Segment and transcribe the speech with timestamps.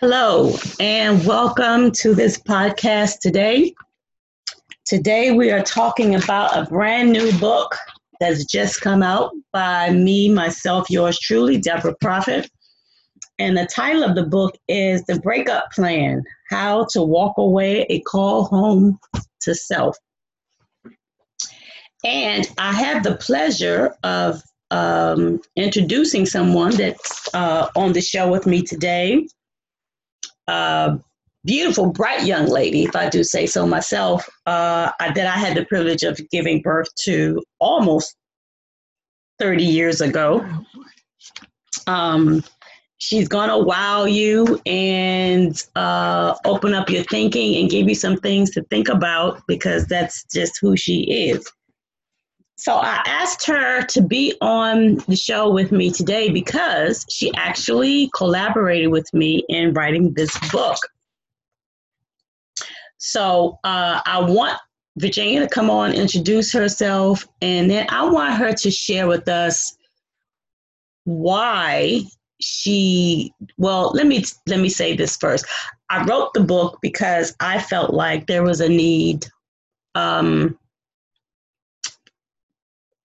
[0.00, 3.74] Hello, and welcome to this podcast today.
[4.86, 7.76] Today, we are talking about a brand new book
[8.18, 12.50] that's just come out by me, myself, yours truly, Deborah Prophet.
[13.38, 18.00] And the title of the book is The Breakup Plan How to Walk Away, a
[18.00, 18.98] Call Home
[19.42, 19.98] to Self.
[22.06, 24.40] And I have the pleasure of
[24.70, 29.26] um, introducing someone that's uh, on the show with me today
[30.50, 30.98] uh,
[31.44, 35.56] beautiful, bright young lady, if I do say so myself, uh, I, that I had
[35.56, 38.16] the privilege of giving birth to almost
[39.38, 40.46] 30 years ago.
[41.86, 42.44] Um,
[42.98, 48.16] she's going to wow you and uh, open up your thinking and give you some
[48.18, 51.50] things to think about because that's just who she is.
[52.60, 58.10] So I asked her to be on the show with me today because she actually
[58.14, 60.76] collaborated with me in writing this book.
[62.98, 64.58] So uh, I want
[64.98, 69.74] Virginia to come on, introduce herself, and then I want her to share with us
[71.04, 72.02] why
[72.42, 75.44] she well let me let me say this first
[75.90, 79.26] i wrote the book because i felt like there was a need
[79.94, 80.58] um,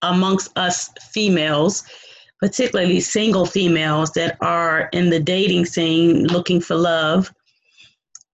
[0.10, 1.84] amongst us females,
[2.40, 7.32] particularly single females that are in the dating scene looking for love.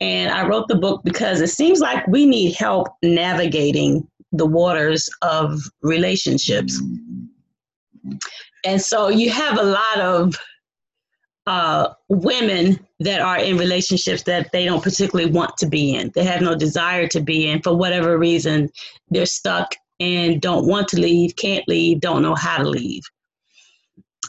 [0.00, 5.08] And I wrote the book because it seems like we need help navigating the waters
[5.22, 6.80] of relationships.
[8.64, 10.34] And so you have a lot of
[11.46, 16.12] uh, women that are in relationships that they don't particularly want to be in.
[16.14, 17.62] They have no desire to be in.
[17.62, 18.70] For whatever reason,
[19.08, 23.02] they're stuck and don't want to leave, can't leave, don't know how to leave.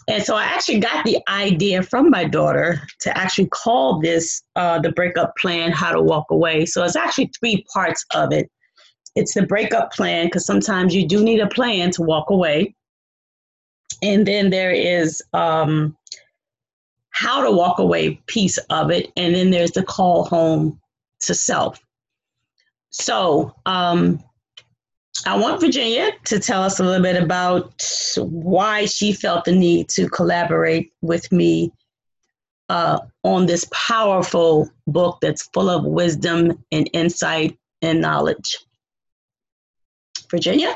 [0.07, 4.79] And so I actually got the idea from my daughter to actually call this uh,
[4.79, 6.65] the breakup plan, how to walk away.
[6.65, 8.51] So it's actually three parts of it.
[9.15, 12.75] It's the breakup plan, because sometimes you do need a plan to walk away.
[14.01, 15.95] And then there is um,
[17.11, 19.11] how to walk away piece of it.
[19.15, 20.79] And then there's the call home
[21.21, 21.79] to self.
[22.89, 24.23] So um,
[25.25, 27.83] I want Virginia to tell us a little bit about
[28.17, 31.71] why she felt the need to collaborate with me
[32.69, 38.57] uh, on this powerful book that's full of wisdom and insight and knowledge.
[40.29, 40.73] Virginia?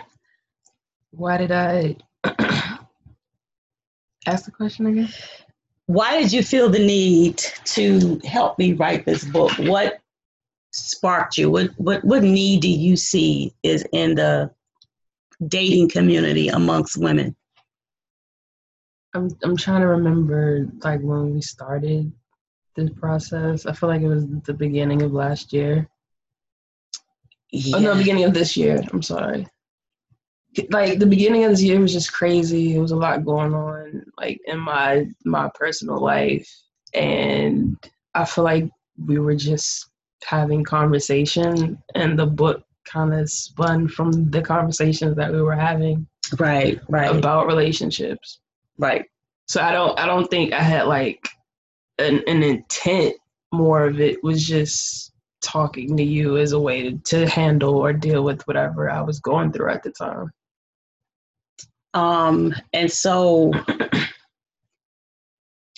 [1.12, 1.96] Why did I
[4.26, 5.10] ask the question again?
[5.88, 9.52] Why did you feel the need to help me write this book?
[9.60, 10.00] What
[11.06, 11.52] sparked you?
[11.52, 14.50] What what what need do you see is in the
[15.48, 17.36] dating community amongst women?
[19.14, 22.12] I'm I'm trying to remember like when we started
[22.76, 23.66] this process.
[23.68, 25.88] I feel like it was the beginning of last year.
[27.52, 27.78] Yeah.
[27.78, 28.82] Oh no, beginning of this year.
[28.92, 29.48] I'm sorry.
[30.70, 32.76] Like the beginning of this year was just crazy.
[32.76, 36.50] It was a lot going on, like in my my personal life,
[36.96, 37.78] and
[38.16, 39.90] I feel like we were just
[40.26, 46.08] having conversation and the book kind of spun from the conversations that we were having
[46.40, 47.16] right right.
[47.16, 48.40] about relationships.
[48.78, 49.06] Right.
[49.48, 51.28] So i don't i don't think i had like
[52.00, 53.16] an, an intent
[53.54, 57.94] more of it was just talking to you as a way to, to handle or
[57.94, 60.32] deal with whatever i was going through at the time.
[61.94, 63.52] Um and so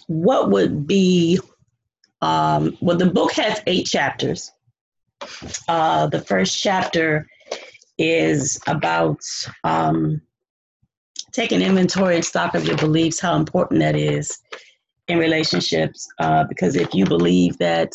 [0.08, 1.40] what would be
[2.22, 4.52] um, well, the book has eight chapters.
[5.68, 7.28] Uh, the first chapter
[7.98, 9.20] is about
[9.64, 10.22] um,
[11.32, 14.40] taking inventory and stock of your beliefs, how important that is
[15.08, 16.08] in relationships.
[16.20, 17.92] Uh, because if you believe that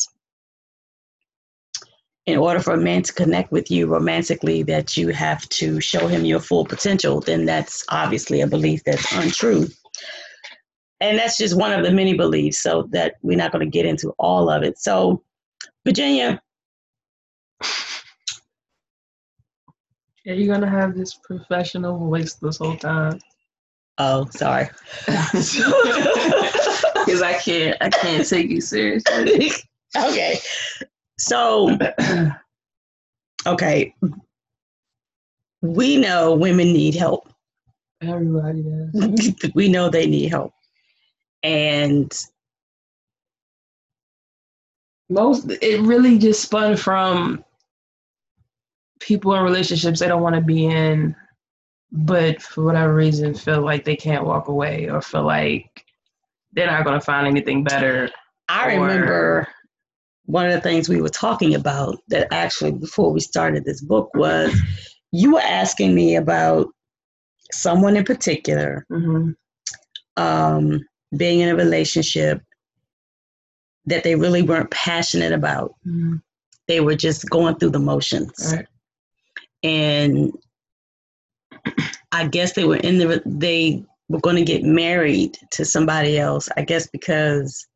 [2.26, 6.06] in order for a man to connect with you romantically, that you have to show
[6.06, 9.66] him your full potential, then that's obviously a belief that's untrue
[11.02, 13.84] and that's just one of the many beliefs so that we're not going to get
[13.84, 14.78] into all of it.
[14.78, 15.22] So
[15.84, 16.40] virginia.
[20.28, 23.18] Are you going to have this professional voice this whole time?
[23.98, 24.70] Oh sorry.
[27.02, 29.50] Because i can't i can't take you seriously.
[29.94, 30.38] Okay.
[31.18, 31.76] So
[33.46, 33.94] okay.
[35.60, 37.28] We know women need help.
[38.00, 39.50] Everybody does.
[39.54, 40.54] We know they need help
[41.42, 42.12] and
[45.08, 47.44] most it really just spun from
[49.00, 51.14] people in relationships they don't want to be in
[51.90, 55.84] but for whatever reason feel like they can't walk away or feel like
[56.52, 58.08] they're not going to find anything better
[58.48, 59.46] i remember
[60.26, 64.08] one of the things we were talking about that actually before we started this book
[64.14, 64.54] was
[65.10, 66.68] you were asking me about
[67.50, 69.32] someone in particular mm-hmm.
[70.16, 70.80] um,
[71.16, 72.42] being in a relationship
[73.86, 75.74] that they really weren't passionate about.
[75.86, 76.16] Mm-hmm.
[76.68, 78.54] They were just going through the motions.
[78.54, 78.66] Right.
[79.62, 80.32] And
[82.12, 86.48] I guess they were in the they were going to get married to somebody else.
[86.56, 87.66] I guess because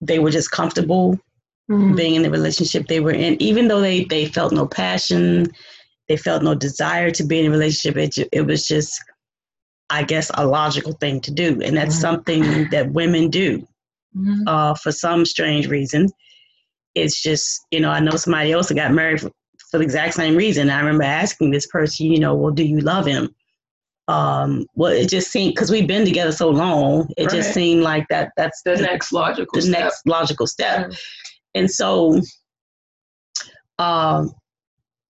[0.00, 1.18] they were just comfortable
[1.70, 1.94] mm-hmm.
[1.94, 5.46] being in the relationship they were in, even though they they felt no passion,
[6.08, 7.96] they felt no desire to be in a relationship.
[7.96, 9.02] It it was just,
[9.90, 12.00] I guess, a logical thing to do, and that's mm-hmm.
[12.00, 13.58] something that women do
[14.16, 14.42] mm-hmm.
[14.46, 16.08] uh, for some strange reason.
[16.94, 19.30] It's just you know I know somebody else that got married for,
[19.70, 20.70] for the exact same reason.
[20.70, 23.34] I remember asking this person, you know, well, do you love him?
[24.08, 27.36] um well it just seemed because we've been together so long it right.
[27.36, 29.80] just seemed like that that's the, the next logical the step.
[29.80, 30.92] next logical step
[31.54, 32.20] and so
[33.78, 34.30] um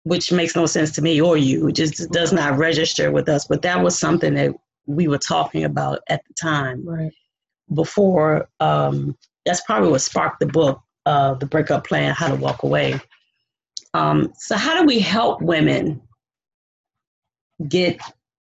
[0.04, 3.48] which makes no sense to me or you it just does not register with us
[3.48, 4.54] but that was something that
[4.86, 7.12] we were talking about at the time right
[7.74, 9.16] before um
[9.46, 13.00] that's probably what sparked the book uh the breakup plan how to walk away
[13.94, 16.02] um so how do we help women
[17.68, 18.00] get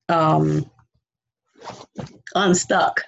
[0.09, 0.71] um,
[2.35, 3.03] unstuck?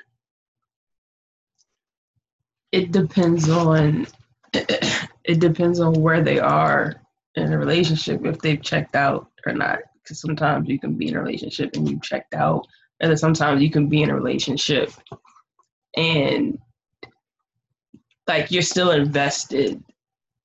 [2.71, 4.07] It depends on
[4.53, 7.01] it depends on where they are
[7.35, 9.81] in a relationship if they've checked out or not.
[10.03, 12.67] Because sometimes you can be in a relationship and you checked out,
[13.03, 14.93] and then sometimes you can be in a relationship
[15.97, 16.59] and
[18.29, 19.83] like you're still invested.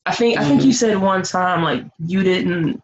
[0.05, 0.71] I think I think you mm-hmm.
[0.71, 2.81] said one time like you didn't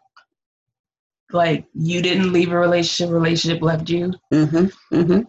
[1.31, 4.13] like you didn't leave a relationship, relationship left you.
[4.31, 4.95] Mm-hmm.
[4.95, 5.21] Mm-hmm.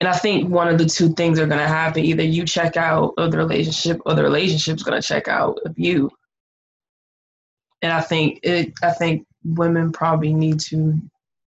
[0.00, 2.76] And I think one of the two things are going to happen: either you check
[2.76, 6.10] out of the relationship, or the relationship's going to check out of you.
[7.80, 8.74] And I think it.
[8.82, 11.00] I think women probably need to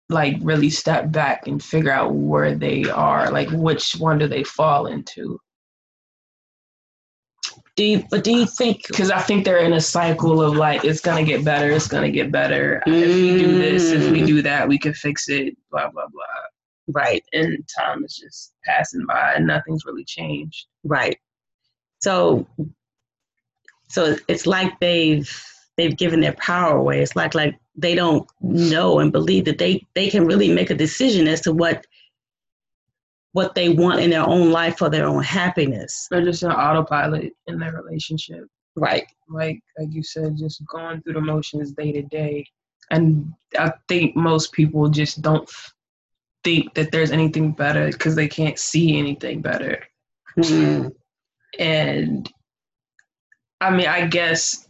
[0.10, 4.44] like really step back and figure out where they are, like which one do they
[4.44, 5.40] fall into.
[7.76, 8.88] Do you, but do you think?
[8.88, 12.12] Because I think they're in a cycle of like, it's gonna get better, it's gonna
[12.12, 12.82] get better.
[12.88, 13.02] Mm.
[13.02, 15.58] If we do this, if we do that, we can fix it.
[15.72, 16.24] Blah blah blah.
[16.88, 17.24] Right.
[17.34, 20.68] And time is just passing by, and nothing's really changed.
[20.84, 21.18] Right.
[22.00, 22.48] So,
[23.90, 25.30] so it's like they've
[25.78, 27.02] they've given their power away.
[27.02, 30.76] It's like like they don't know and believe that they they can really make a
[30.76, 31.86] decision as to what
[33.34, 36.08] what they want in their own life for their own happiness.
[36.10, 38.46] They're just an autopilot in their relationship.
[38.76, 39.06] Right.
[39.30, 42.46] Like like you said, just going through the motions day to day.
[42.92, 45.50] And I think most people just don't
[46.44, 49.84] think that there's anything better because they can't see anything better.
[50.38, 50.90] Mm-hmm.
[51.60, 52.32] And
[53.60, 54.65] I mean, I guess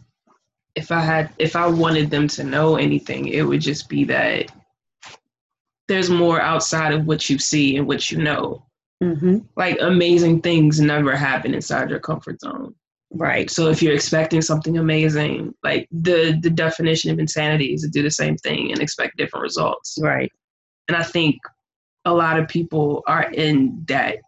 [0.76, 4.52] if I had, if I wanted them to know anything, it would just be that
[5.88, 8.64] there's more outside of what you see and what you know.
[9.02, 9.38] Mm-hmm.
[9.56, 12.74] Like amazing things never happen inside your comfort zone.
[13.12, 13.50] Right.
[13.50, 18.02] So if you're expecting something amazing, like the the definition of insanity is to do
[18.02, 19.98] the same thing and expect different results.
[20.00, 20.30] Right.
[20.88, 21.36] And I think
[22.04, 24.18] a lot of people are in that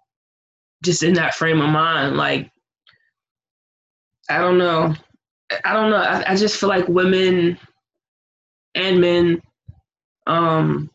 [0.85, 2.17] just in that frame of mind.
[2.17, 2.51] Like
[4.31, 4.95] I don't know.
[5.65, 5.97] I don't know.
[5.97, 7.59] I, I just feel like women
[8.75, 9.43] and men
[10.27, 10.91] um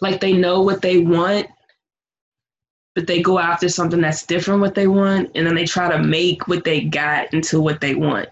[0.00, 1.46] like they know what they want
[2.94, 6.02] but they go after something that's different what they want and then they try to
[6.02, 8.28] make what they got into what they want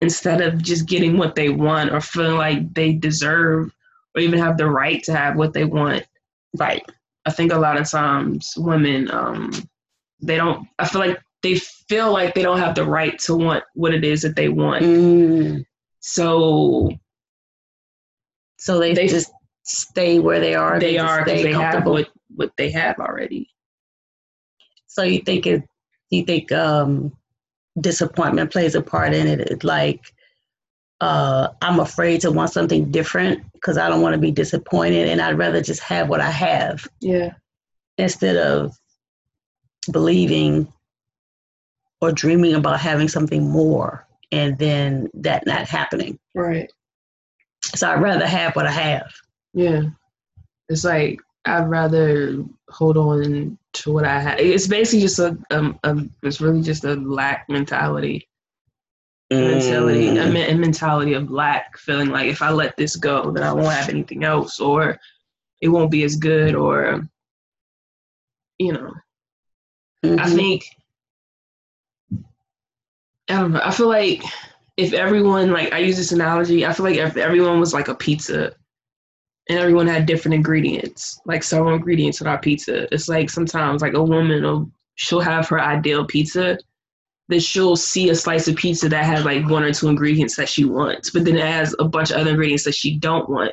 [0.00, 3.72] instead of just getting what they want or feeling like they deserve
[4.14, 6.04] or even have the right to have what they want
[6.58, 6.84] right
[7.26, 9.50] i think a lot of times women um
[10.20, 11.54] they don't i feel like they
[11.88, 14.82] feel like they don't have the right to want what it is that they want
[14.82, 15.64] mm.
[16.00, 16.90] so
[18.64, 19.30] so they, they just
[19.64, 20.78] stay where they are.
[20.78, 23.50] They, they are because they have what what they have already.
[24.86, 25.62] So you think it?
[26.10, 27.12] You think um,
[27.80, 29.40] disappointment plays a part in it?
[29.40, 30.00] It's like
[31.00, 35.20] uh, I'm afraid to want something different because I don't want to be disappointed, and
[35.20, 36.86] I'd rather just have what I have.
[37.00, 37.32] Yeah.
[37.98, 38.76] Instead of
[39.92, 40.72] believing
[42.04, 46.18] or dreaming about having something more, and then that not happening.
[46.34, 46.70] Right.
[47.62, 49.10] So I'd rather have what I have.
[49.54, 49.82] Yeah.
[50.68, 54.38] It's like I'd rather hold on to what I have.
[54.38, 58.28] It's basically just a, um, a it's really just a lack mentality.
[59.32, 59.50] Mm.
[59.52, 60.50] Mentality, a, mm.
[60.50, 63.88] a mentality of lack, feeling like if I let this go, then I won't have
[63.88, 64.98] anything else, or
[65.62, 67.08] it won't be as good, or
[68.58, 68.92] you know.
[70.04, 70.20] Mm-hmm.
[70.20, 70.64] I think
[73.28, 73.60] I don't know.
[73.62, 74.22] I feel like
[74.76, 77.94] if everyone like I use this analogy, I feel like if everyone was like a
[77.94, 78.52] pizza
[79.48, 82.92] and everyone had different ingredients, like several ingredients in our pizza.
[82.92, 86.58] It's like sometimes like a woman will she'll have her ideal pizza,
[87.28, 90.48] then she'll see a slice of pizza that has like one or two ingredients that
[90.48, 93.52] she wants, but then it has a bunch of other ingredients that she don't want.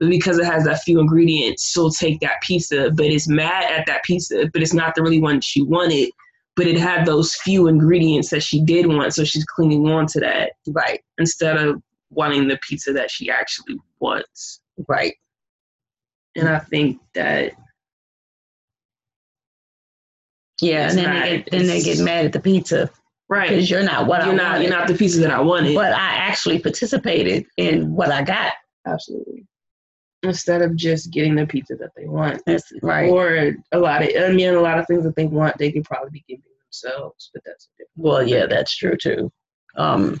[0.00, 3.86] But because it has that few ingredients, she'll take that pizza, but it's mad at
[3.86, 6.10] that pizza, but it's not the really one she wanted.
[6.58, 10.18] But it had those few ingredients that she did want, so she's clinging on to
[10.20, 10.50] that.
[10.66, 11.00] Right.
[11.16, 14.60] Instead of wanting the pizza that she actually wants.
[14.88, 15.14] Right.
[16.34, 17.52] And I think that
[20.60, 22.90] Yeah, and then not- they get then they get mad at the pizza
[23.28, 24.62] right, because you're not what you're I not wanted.
[24.68, 25.76] you're not the pizza that I wanted.
[25.76, 28.54] but I actually participated in what I got.
[28.84, 29.46] Absolutely.
[30.22, 32.42] Instead of just getting the pizza that they want.
[32.44, 33.10] That's right.
[33.10, 35.84] Or a lot of I mean a lot of things that they want they could
[35.84, 39.30] probably be giving themselves, but that's a different Well, yeah, that's true too.
[39.76, 40.20] Um,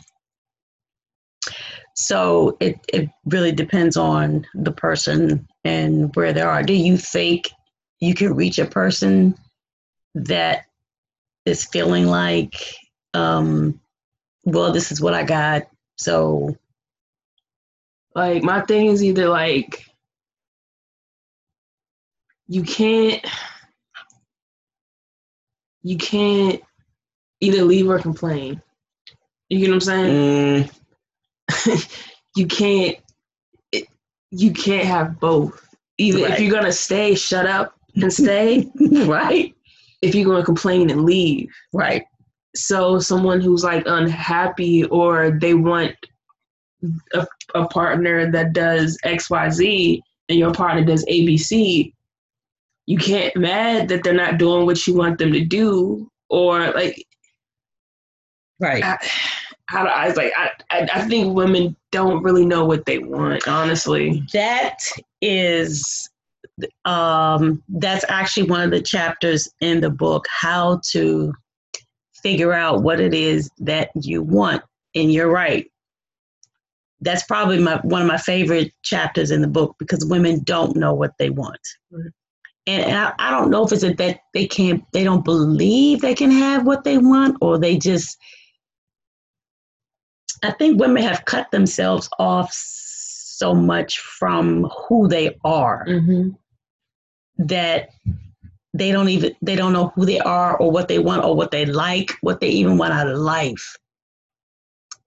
[1.94, 6.62] so it it really depends on the person and where they are.
[6.62, 7.50] Do you think
[7.98, 9.34] you can reach a person
[10.14, 10.66] that
[11.44, 12.54] is feeling like,
[13.14, 13.80] um,
[14.44, 16.56] well, this is what I got, so
[18.14, 19.87] like my thing is either like
[22.48, 23.24] you can't
[25.82, 26.60] you can't
[27.40, 28.60] either leave or complain.
[29.48, 30.70] You get what I'm saying?
[31.50, 31.98] Mm.
[32.36, 32.96] you can't
[33.72, 33.86] it,
[34.30, 35.64] you can't have both.
[35.98, 38.70] Either if you're gonna stay, shut up and stay.
[39.06, 39.54] right,
[40.02, 41.50] if you're gonna complain and leave.
[41.72, 42.04] right,
[42.54, 45.94] So someone who's like unhappy or they want
[47.12, 51.92] a, a partner that does XYZ and your partner does ABC,
[52.88, 57.04] you can't mad that they're not doing what you want them to do or like
[58.58, 58.82] right.
[58.82, 58.96] I,
[59.66, 63.46] how do I like I, I I think women don't really know what they want,
[63.46, 64.22] honestly.
[64.32, 64.78] That
[65.20, 66.08] is,
[66.86, 71.34] um, that's actually one of the chapters in the book, how to
[72.22, 74.62] figure out what it is that you want.
[74.94, 75.70] And you're right.
[77.02, 80.94] That's probably my one of my favorite chapters in the book because women don't know
[80.94, 81.60] what they want.
[81.90, 82.12] Right.
[82.68, 86.14] And, and I, I don't know if it's that they can't, they don't believe they
[86.14, 88.18] can have what they want, or they just
[90.42, 96.30] I think women have cut themselves off so much from who they are Mm-hmm.
[97.46, 97.90] that
[98.74, 101.50] they don't even they don't know who they are or what they want or what
[101.50, 103.76] they like, what they even want out of life.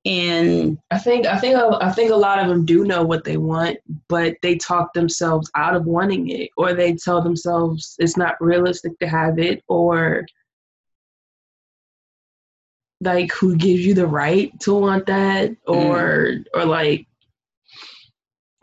[0.04, 3.38] And I think I think I think a lot of them do know what they
[3.38, 3.78] want,
[4.08, 8.98] but they talk themselves out of wanting it, or they tell themselves it's not realistic
[9.00, 10.26] to have it, or
[13.00, 15.58] like who gives you the right to want that, mm.
[15.66, 17.06] or or like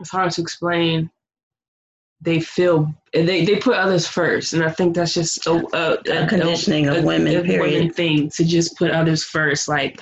[0.01, 1.09] it's hard to explain.
[2.19, 6.27] They feel they they put others first, and I think that's just a, a, a
[6.27, 9.69] conditioning of women, a women thing to just put others first.
[9.69, 10.01] Like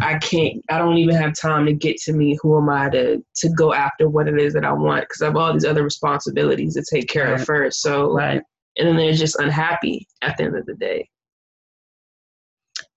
[0.00, 2.38] I can't, I don't even have time to get to me.
[2.42, 5.02] Who am I to to go after what it is that I want?
[5.02, 7.40] Because I have all these other responsibilities to take care Right.
[7.40, 7.82] of first.
[7.82, 8.42] So, right.
[8.78, 11.08] and then they're just unhappy at the end of the day.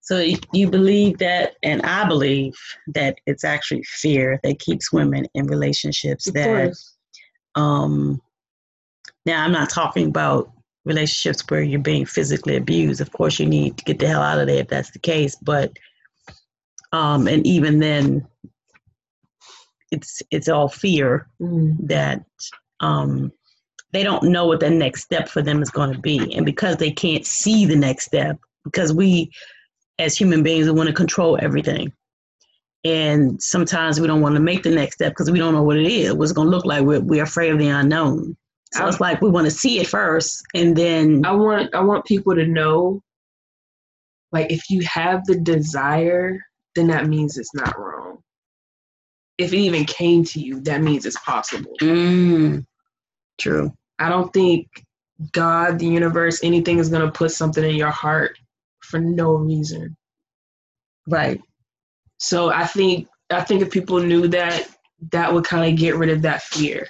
[0.00, 2.54] So you believe that, and I believe
[2.94, 6.28] that it's actually fear that keeps women in relationships.
[6.28, 6.94] Of that course.
[7.56, 8.20] um,
[9.24, 10.52] now I'm not talking about
[10.84, 13.00] relationships where you're being physically abused.
[13.00, 15.34] Of course, you need to get the hell out of there if that's the case.
[15.42, 15.72] But
[16.92, 18.26] um, and even then,
[19.90, 21.76] it's it's all fear Mm.
[21.88, 22.24] that
[22.80, 23.32] um,
[23.92, 26.76] they don't know what the next step for them is going to be, and because
[26.76, 29.30] they can't see the next step, because we
[29.98, 31.92] as human beings we want to control everything.
[32.84, 35.76] And sometimes we don't want to make the next step because we don't know what
[35.76, 36.84] it is, what's going to look like.
[36.84, 38.36] We're, we're afraid of the unknown.
[38.72, 42.04] So it's like we want to see it first, and then I want I want
[42.04, 43.00] people to know,
[44.32, 46.38] like if you have the desire,
[46.76, 48.22] then that means it's not wrong.
[49.38, 51.74] If it even came to you, that means it's possible.
[51.82, 52.64] mm,
[53.38, 54.68] true, I don't think
[55.32, 58.38] God, the universe, anything is gonna put something in your heart
[58.82, 59.96] for no reason.
[61.08, 61.40] right,
[62.18, 64.68] So I think I think if people knew that,
[65.12, 66.88] that would kind of get rid of that fear.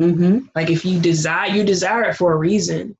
[0.00, 0.46] mm-hmm.
[0.54, 2.96] Like if you desire, you desire it for a reason,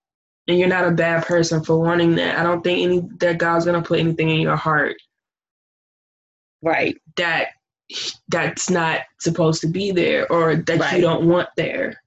[0.48, 2.38] and you're not a bad person for wanting that.
[2.38, 4.96] I don't think any that God's gonna put anything in your heart
[6.62, 7.48] right, that
[8.28, 10.96] that's not supposed to be there or that Right.
[10.96, 12.00] you don't want there.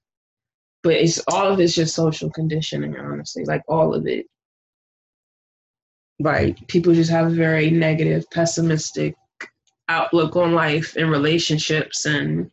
[0.82, 3.44] But it's all of it's just social conditioning, honestly.
[3.44, 4.26] Like all of it.
[6.20, 6.56] Right.
[6.68, 9.14] People just have a very negative, pessimistic
[9.88, 12.50] outlook on life and relationships and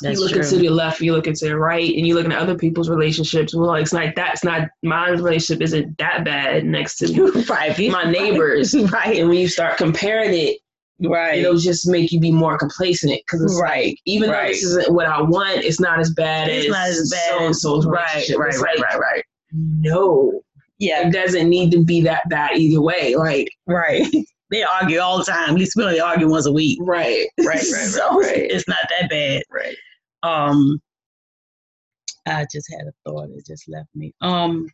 [0.00, 0.42] That's you look true.
[0.42, 3.54] into the left, you look into the right, and you look at other people's relationships.
[3.54, 7.06] Well, it's like that's not my relationship isn't that bad next to
[7.50, 7.78] right.
[7.90, 8.74] my neighbors.
[8.90, 9.18] Right.
[9.18, 10.58] And when you start comparing it,
[11.10, 11.38] Right.
[11.38, 13.86] it'll just make you be more complacent because it's Right.
[13.88, 16.88] like even though this isn't what I want, it's not as bad it's as not
[16.88, 17.30] as bad.
[17.38, 18.08] so and so's right.
[18.14, 18.38] relationship.
[18.38, 18.54] Right.
[18.58, 18.78] Right.
[18.78, 19.00] like, right.
[19.00, 19.24] Right.
[19.52, 20.40] No,
[20.78, 21.06] Yeah.
[21.08, 23.14] it doesn't need to be that bad either way.
[23.16, 24.06] Like Right.
[24.50, 25.48] They argue all the time.
[25.50, 26.78] At least we only argue once a week.
[26.82, 29.42] right, right, right, so right, right, it's not that bad.
[29.50, 29.74] right.
[30.22, 30.80] Um,
[32.26, 33.30] I just had a thought.
[33.30, 34.12] It just left me.
[34.20, 34.68] Um,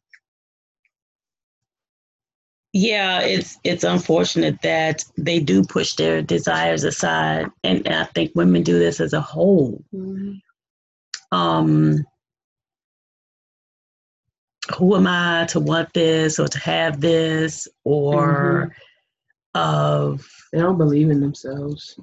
[2.72, 8.62] yeah, it's it's unfortunate that they do push their desires aside, and, I think women
[8.62, 9.84] do this as a whole.
[11.32, 12.04] Um,
[14.76, 18.74] who am I to want this or to have this or
[19.54, 21.98] of They don't believe in themselves,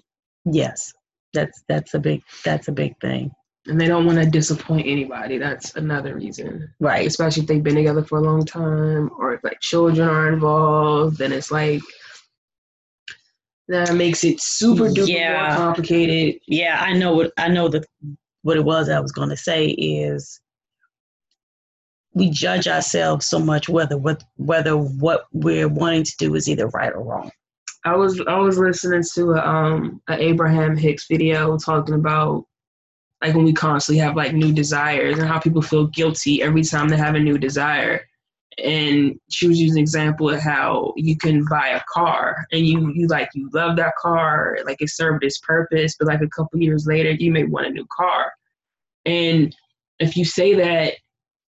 [0.45, 0.93] yes,
[1.33, 3.31] that's that's a big that's a big thing,
[3.67, 5.37] and they don't want to disappoint anybody.
[5.37, 6.73] That's another reason.
[6.79, 7.05] right?
[7.07, 11.17] especially if they've been together for a long time or if like children are involved
[11.17, 11.81] then it's like
[13.67, 15.55] that makes it super duper Yeah.
[15.55, 17.85] complicated Yeah, I know what I know that
[18.43, 20.39] what it was I was going to say is
[22.13, 26.67] we judge ourselves so much whether what whether what we're wanting to do is either
[26.69, 27.29] right or wrong.
[27.85, 32.45] i was i was listening to a um a abraham hicks video talking about
[33.21, 36.87] like when we constantly have like new desires and how people feel guilty every time
[36.87, 38.01] they have a new desire.
[38.63, 42.91] And she was using an example of how you can buy a car and you
[42.95, 46.59] you like you love that car like it served its purpose but like a couple
[46.59, 48.31] years later you may want a new car.
[49.05, 49.55] And
[49.99, 50.95] if you say that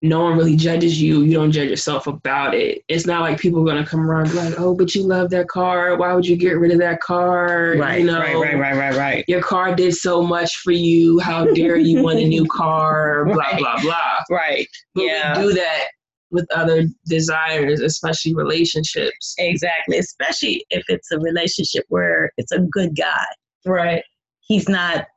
[0.04, 3.60] no one really judges you you don't judge yourself about it it's not like people
[3.62, 6.14] are going to come around and be like oh but you love that car why
[6.14, 9.26] would you get rid of that car Right, you know right, right, right, right, right.
[9.28, 13.36] your car did so much for you how dare you want a new car blah
[13.36, 13.58] Right.
[13.58, 14.68] blah blah Right.
[14.94, 15.38] but Yeah.
[15.40, 15.86] we do that
[16.30, 19.34] with other desires, especially relationships.
[19.38, 23.24] Exactly, especially if it's a relationship where it's a good guy.
[23.66, 24.04] Right.
[24.42, 25.08] He's not,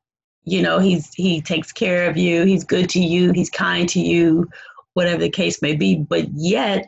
[0.44, 4.00] you know, he's he takes care of you, he's good to you, he's kind to
[4.00, 4.48] you,
[4.94, 6.86] whatever the case may be, but yet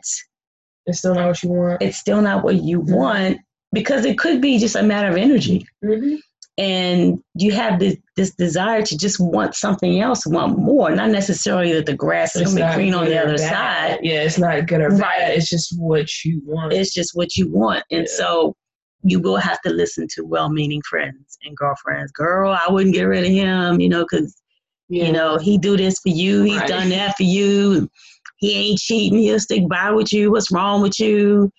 [0.85, 1.81] It's still not what you want.
[1.81, 2.95] it's still not what you Mhm.
[2.95, 3.37] want
[3.71, 5.65] because it could be just a matter of energy.
[5.83, 6.15] Mm-hmm.
[6.59, 11.73] And you have this, this desire to just want something else, want more, not necessarily
[11.73, 13.97] that the grass is going to be green on the other side.
[14.03, 14.99] Yeah, it's not good or bad.
[14.99, 15.29] Right.
[15.37, 16.73] It's just what you want.
[16.73, 17.83] It's just what you want.
[17.89, 18.15] And Yeah.
[18.17, 18.55] so
[19.03, 22.11] you will have to listen to well meaning friends and girlfriends.
[22.11, 24.41] Girl, I wouldn't get rid of him, you know, because,
[24.89, 25.05] yeah.
[25.05, 26.43] you know, he do this for you.
[26.43, 26.67] He's Right.
[26.69, 27.89] done that for you.
[28.37, 29.19] He ain't cheating.
[29.19, 30.31] He'll stick by with you.
[30.31, 31.51] What's wrong with you?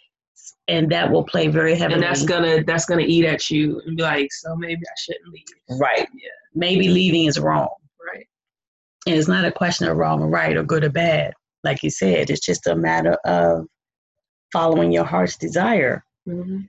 [0.68, 1.94] And that will play very heavily.
[1.94, 5.28] and that's gonna that's gonna eat at you and be like, so maybe I shouldn't
[5.32, 5.78] leave.
[5.80, 6.08] right.
[6.14, 6.30] Yeah.
[6.54, 7.68] Maybe leaving is wrong.
[8.06, 8.26] Right.
[9.06, 11.34] And it's not a question of wrong or right or good or bad.
[11.64, 13.66] Like you said, it's just a matter of
[14.52, 16.60] following your heart's desire, Mm-hmm.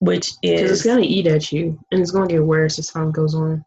[0.00, 3.34] Which Because it's gonna eat at you, and it's gonna get worse as time goes
[3.34, 3.64] on.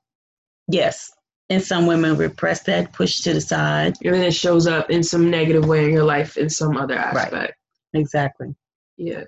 [0.68, 1.12] yes.
[1.50, 3.96] And some women repress that, push to the side.
[4.06, 6.96] And then it shows up in some negative way in your life in some other
[6.98, 7.34] aspect.
[7.34, 7.52] Right.
[7.94, 8.56] Exactly.
[8.96, 9.26] Yeah.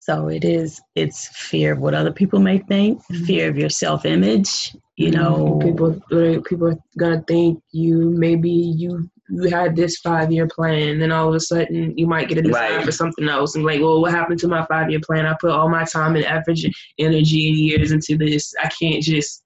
[0.00, 3.26] So it is, it's fear of what other people may think, Mhm.
[3.26, 5.58] fear of your self image, you know.
[5.62, 6.00] people
[6.42, 11.10] people are gonna think you maybe you you had this five year plan, and then
[11.12, 12.84] all of a sudden you might get a desire Right.
[12.84, 15.26] for something else, and like, well, what happened to my five year plan?
[15.26, 16.58] I put all my time and effort,
[16.98, 18.54] energy, and years into this.
[18.62, 19.42] I can't just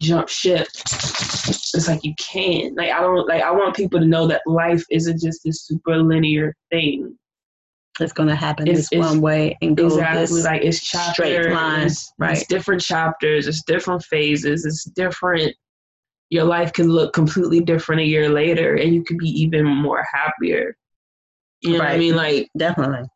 [0.00, 0.66] jump ship.
[0.74, 2.76] It's like you can't.
[2.76, 3.42] Like I don't like.
[3.42, 7.16] I want people to know that life isn't just this super linear thing.
[8.00, 10.20] It's going to happen It's- this it's- one way and go Exactly.
[10.22, 12.38] this Like it's chapters, straight line, right.
[12.38, 13.46] It's different chapters.
[13.46, 14.64] It's different phases.
[14.64, 15.54] It's different.
[16.32, 20.02] Your life can look completely different a year later, and you could be even more
[20.10, 20.74] happier.
[21.60, 22.16] You know what I mean?
[22.16, 23.06] Like Definitely.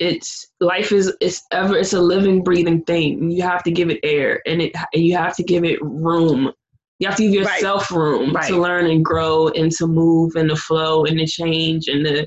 [0.00, 3.30] it's life is it's ever it's a living, breathing thing.
[3.30, 6.52] You have to give it air, and it and you have to give it room.
[6.98, 7.54] You have to give Right.
[7.62, 8.48] yourself room Right.
[8.48, 12.26] to learn and grow and to move and to flow and to change and to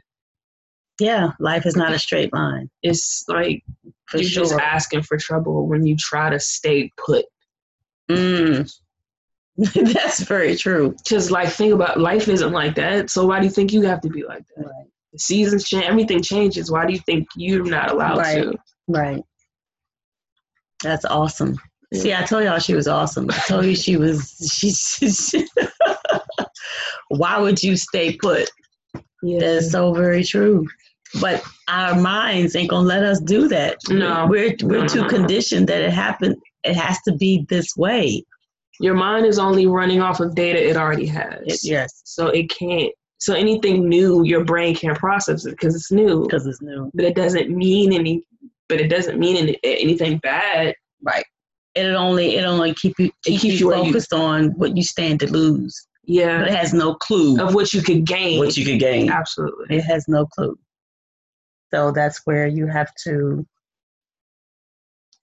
[0.98, 3.64] Yeah, life is not a straight line it's like
[4.06, 4.44] for you're sure.
[4.44, 7.26] just asking for trouble when you try to stay put.
[8.10, 8.72] Mm.
[9.94, 10.96] That's very true.
[11.06, 13.10] Just like think about life isn't like that.
[13.10, 14.66] So why do you think you have to be like that?
[14.66, 14.86] Right.
[15.14, 16.72] The seasons change, everything changes.
[16.72, 18.44] Why do you think you're not allowed Right.
[18.44, 18.58] to?
[18.88, 19.22] Right.
[20.84, 21.58] That's awesome.
[21.92, 22.02] Yeah.
[22.02, 23.30] See, I told y'all she was awesome.
[23.30, 24.34] I told you she was.
[24.54, 24.72] She.
[24.72, 25.46] she
[27.10, 28.50] Why would you stay put?
[29.22, 29.40] Yeah.
[29.40, 30.66] That's so very true.
[31.20, 33.78] but our minds ain't gonna let us do that.
[33.90, 34.26] No.
[34.30, 35.10] we're we're No, too no, no.
[35.10, 36.38] conditioned that it happened.
[36.64, 38.24] It has to be this way.
[38.82, 41.42] Your mind is only running off of data it already has.
[41.46, 42.92] It- yes, So it can't.
[43.20, 46.24] So anything new, your brain can't process it because it's new.
[46.24, 46.90] because it's new.
[46.96, 48.24] But it doesn't mean any.
[48.68, 50.74] But it doesn't mean any, anything bad.
[51.04, 51.26] Right.
[51.76, 54.82] It'll only it only keep you keep keeps you where you- focused on what you
[54.84, 56.44] stand to lose, but Yeah.
[56.46, 58.40] it has no clue Of what you could gain.
[58.40, 59.10] what you could gain.
[59.12, 59.78] Absolutely.
[59.78, 60.58] It has no clue.
[61.74, 63.46] So that's where you have to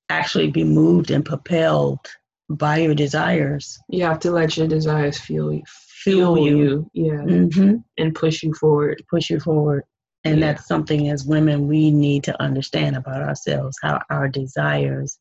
[0.08, 1.98] actually be moved and propelled
[2.50, 3.78] by your desires.
[3.88, 5.62] You have to let your desires feel you.
[6.02, 6.88] Fuel Fuel you.
[6.94, 7.06] you.
[7.06, 7.48] Yeah.
[7.50, 9.02] hmm And push you forward.
[9.10, 9.84] Push you forward.
[10.24, 10.52] And Yeah.
[10.52, 15.18] that's something as women we need to understand about ourselves, how our desires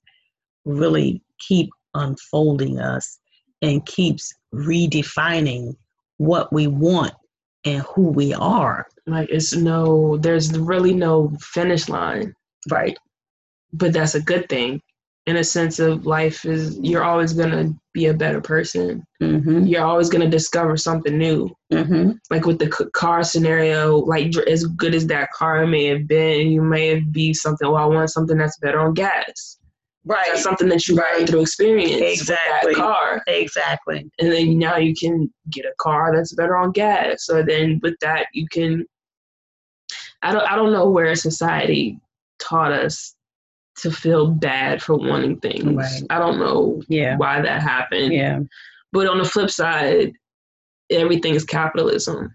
[0.66, 3.20] really keep unfolding us
[3.62, 5.76] and keeps redefining
[6.18, 7.14] what we want
[7.66, 8.88] and who we are.
[9.06, 10.18] Like it's no.
[10.18, 12.34] There's really no finish line.
[12.70, 12.98] Right.
[13.74, 14.82] but that's a good thing
[15.28, 19.66] in a sense of life is you're always going to be a better person Mm-hmm.
[19.66, 22.12] you're always going to discover something new Mm-hmm.
[22.32, 26.62] like with the car scenario like as good as that car may have been you
[26.62, 29.58] may have be something well i want something that's better on gas
[30.06, 30.26] Right.
[30.30, 31.18] that's something that you Right.
[31.18, 32.74] learn through experience Exactly.
[32.76, 34.10] car Exactly.
[34.20, 37.96] and then now you can get a car that's better on gas so then with
[38.00, 38.86] that you can
[40.22, 42.00] i don't i don't know where society
[42.40, 43.17] taught us
[43.78, 46.04] to feel bad for wanting things Right.
[46.10, 47.18] i don't know Yeah.
[47.18, 48.40] why that happened Yeah.
[48.92, 50.14] but on the flip side
[50.90, 52.34] everything is capitalism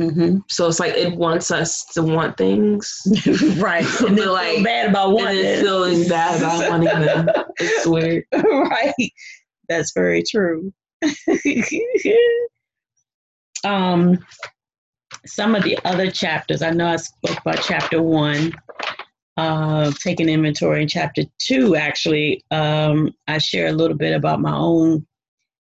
[0.00, 0.38] Mm-hmm.
[0.48, 3.02] so it's like it wants us to want things
[3.58, 3.84] right.
[4.00, 8.24] And then like bad about and wanting then feeling bad about wanting them it's weird
[8.32, 8.94] right.
[9.68, 10.72] That's very true.
[13.64, 14.18] um,
[15.26, 18.52] some of the other chapters, I know I spoke about chapter one,
[19.36, 20.82] uh, taking inventory.
[20.82, 25.06] In chapter two, actually, um, I share a little bit about my own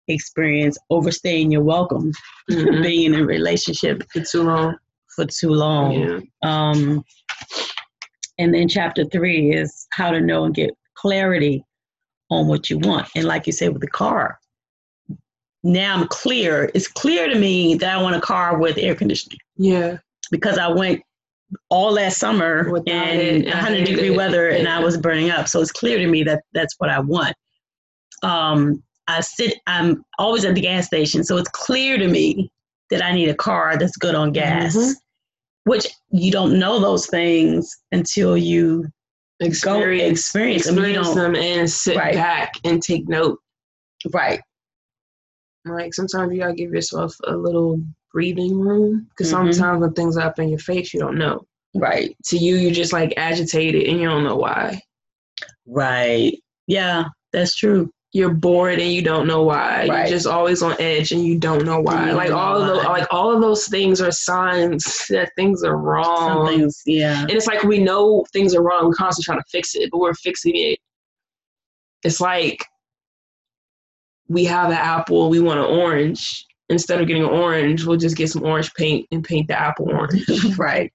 [0.07, 2.13] experience overstaying your welcome,
[2.49, 2.81] Mhm.
[2.81, 4.75] being in a relationship for too long
[5.15, 5.93] for too long.
[5.93, 7.03] yeah Um,
[8.37, 11.63] and then chapter three is how to know and get clarity
[12.29, 13.07] on what you want.
[13.15, 14.39] And like you said with the car,
[15.63, 16.69] now I'm clear.
[16.75, 19.97] It's clear to me that I want a car with air conditioning yeah
[20.31, 21.01] because I went
[21.69, 24.17] all last summer Without in it, 100 degree it.
[24.17, 25.47] weather and I was burning up.
[25.47, 27.35] So it's clear to me that that's what I want.
[28.23, 31.23] Um, I sit, I'm always at the gas station.
[31.23, 32.51] So it's clear to me
[32.89, 34.93] that I need a car that's good on gas, Mhm.
[35.65, 38.85] which you don't know those things until you
[39.61, 42.15] go experience experience them and sit Right.
[42.15, 43.39] back and take note.
[44.13, 44.41] right.
[45.65, 47.81] Like sometimes you gotta give yourself a little
[48.13, 49.53] breathing room because Mhm.
[49.53, 51.45] sometimes when things are up in your face, you don't know.
[51.75, 52.15] Right.
[52.25, 54.81] To you, you're just like agitated and you don't know why.
[55.65, 56.37] Right.
[56.67, 57.91] Yeah, that's true.
[58.13, 59.85] You're bored and you don't know why.
[59.87, 59.99] Right.
[59.99, 62.09] You're just always on edge and you don't know why.
[62.09, 65.31] You like don't all know of those, like all of those things are signs that
[65.35, 66.47] things are wrong.
[66.47, 67.21] Some things, yeah.
[67.21, 68.87] And it's like we know things are wrong.
[68.87, 70.79] We're constantly trying to fix it, but we're fixing it.
[72.03, 72.63] It's like
[74.29, 76.45] we have an apple, we want an orange.
[76.69, 80.25] Instead of getting orange, we'll just get some orange paint and paint the apple orange.
[80.57, 80.91] right.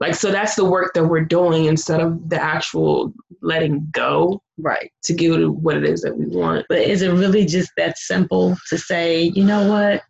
[0.00, 4.90] like so that's the work that we're doing instead of the actual letting go Right.
[5.04, 6.64] to get to what it is that we want.
[6.68, 10.02] But is it really just that simple to say, you know what?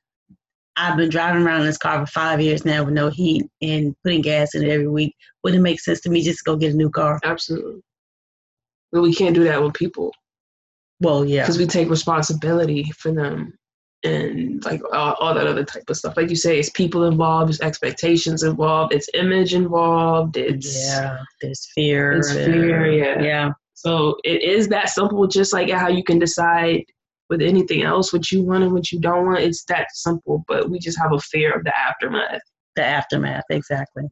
[0.76, 3.94] I've been driving around in this car for five years now with no heat and
[4.04, 5.14] putting gas in it every week.
[5.42, 7.18] Wouldn't it make sense to me just to go get a new car?
[7.24, 7.80] Absolutely.
[8.92, 10.12] But we can't do that with people
[11.00, 11.42] Well, yeah.
[11.42, 13.56] because we take responsibility for them
[14.06, 16.16] and like all, all that other type of stuff.
[16.16, 21.18] Like you say, it's people involved, it's expectations involved, it's image involved, it's Yeah.
[21.42, 22.12] There's fear.
[22.12, 22.46] It's there.
[22.46, 23.22] fear, yeah.
[23.22, 23.50] Yeah.
[23.74, 26.84] So it is that simple, just like how you can decide
[27.28, 29.40] with anything else what you want and what you don't want.
[29.40, 32.40] It's that simple, but we just have a fear of the aftermath.
[32.76, 33.44] The aftermath.
[33.50, 34.04] Exactly.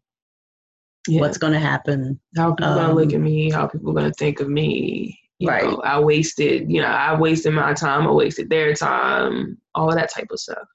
[1.06, 1.20] Yeah.
[1.20, 2.18] What's going to happen?
[2.36, 3.50] how people gonna look um, at me?
[3.50, 5.18] How people gonna think of me?
[5.44, 5.64] You Right.
[5.64, 6.70] know, I wasted.
[6.70, 8.06] You know, I wasted my time.
[8.06, 9.58] I wasted their time.
[9.74, 10.66] All of that type of stuff.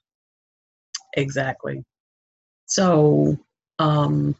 [1.16, 1.84] Exactly.
[2.66, 3.36] So,
[3.78, 4.34] um,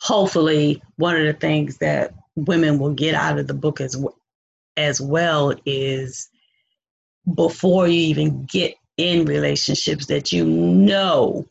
[0.00, 4.16] hopefully, one of the things that women will get out of the book as w-
[4.76, 6.28] as well is
[7.34, 11.46] before you even get in relationships that you know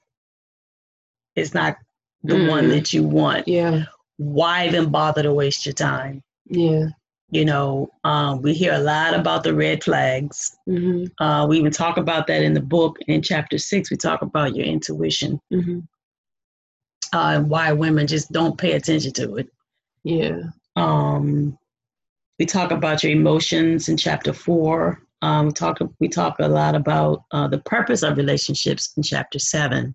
[1.35, 1.77] is not
[2.23, 2.69] the one Mhm.
[2.71, 3.47] that you want.
[3.47, 3.85] Yeah.
[4.21, 6.21] Why even bother to waste your time?
[6.47, 6.89] Yeah.
[7.31, 10.55] You know, um, we hear a lot about the red flags.
[10.65, 13.89] hmm Uh, we even talk about that in the book in chapter six.
[13.89, 15.39] We talk about your intuition.
[15.49, 15.79] hmm
[17.13, 19.49] uh, and why women just don't pay attention to it.
[20.03, 20.37] Yeah.
[20.77, 21.57] Um,
[22.39, 25.01] we talk about your emotions in chapter four.
[25.21, 29.39] Um, we talk we talk a lot about uh, the purpose of relationships in chapter
[29.39, 29.93] seven.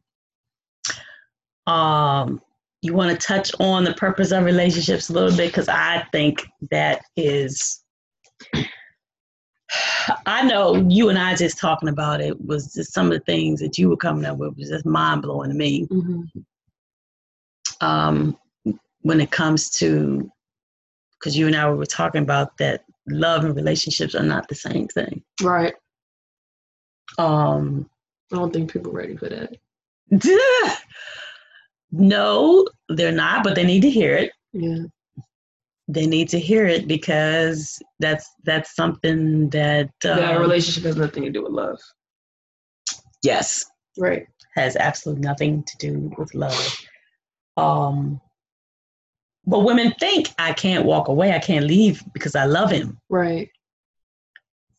[1.66, 2.40] Um,
[2.86, 6.46] you want to touch on the purpose of relationships a little bit because I think
[6.70, 7.82] that is.
[10.24, 13.58] I know you and I just talking about it was just some of the things
[13.60, 15.86] that you were coming up with was just mind blowing to me.
[15.86, 16.22] Mm-hmm.
[17.80, 18.38] Um,
[19.02, 20.30] when it comes to
[21.18, 24.86] because you and I were talking about that love and relationships are not the same
[24.88, 25.22] thing.
[25.42, 25.74] Right.
[27.18, 27.90] Um,
[28.32, 29.56] I don't think people are ready for that.
[31.90, 34.32] no, they're not, but they need to hear it.
[34.52, 34.84] Yeah.
[35.88, 41.22] They need to hear it because that's that's something that um, that relationship has nothing
[41.24, 41.78] to do with love.
[43.22, 43.64] Yes,
[43.96, 44.26] Right.
[44.56, 46.76] has absolutely nothing to do with love.
[47.56, 48.20] Um,
[49.46, 52.98] but women think I can't walk away, I can't leave because I love him.
[53.08, 53.48] Right.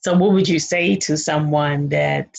[0.01, 2.35] So, what would you say to someone that,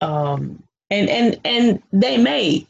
[0.00, 2.66] um, and and and they may,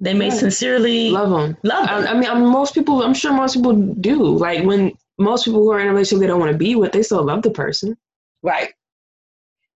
[0.00, 0.38] they may Right.
[0.38, 1.56] sincerely love, Love them.
[1.62, 2.06] love I.
[2.08, 3.02] I mean, I'm, most people.
[3.02, 4.22] I'm sure most people do.
[4.36, 6.92] Like when most people who are in a relationship they don't want to be with,
[6.92, 7.96] they still love the person.
[8.42, 8.70] right?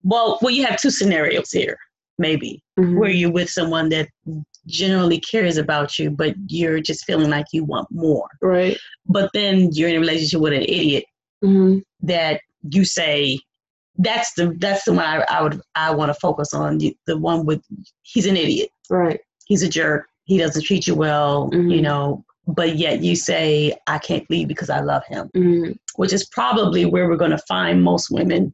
[0.03, 1.77] Well, well, you have two scenarios here,
[2.17, 2.97] maybe Mhm.
[2.97, 4.07] where you're with someone that
[4.65, 8.27] generally cares about you, but you're just feeling like you want more.
[8.41, 8.77] Right.
[9.07, 11.03] But then you're in a relationship with an idiot
[11.41, 13.39] hmm that you say
[13.99, 17.17] that's the that's the one I, I would I want to focus on the, the
[17.17, 17.61] one with
[18.01, 19.19] he's an idiot Right.
[19.45, 21.81] he's a jerk he doesn't treat you well you Mhm.
[21.81, 26.25] know but yet you say I can't leave because I love him hmm which is
[26.27, 28.53] probably where we're going to find most women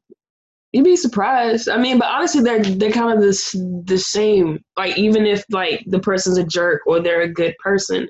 [0.72, 1.70] You'd be surprised.
[1.70, 3.54] I mean, but honestly, they're they're kind of this
[3.86, 4.60] the same.
[4.76, 8.10] Like even if like the person's a jerk or they're a good person,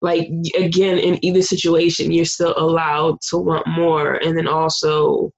[0.00, 4.14] like again in either situation, you're still allowed to want more.
[4.14, 5.30] And then also,